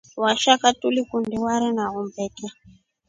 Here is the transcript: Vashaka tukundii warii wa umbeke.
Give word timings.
Vashaka 0.23 0.65
tukundii 0.79 1.43
warii 1.45 1.75
wa 1.77 1.85
umbeke. 1.99 2.45